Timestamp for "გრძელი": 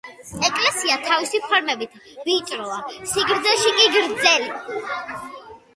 3.99-4.53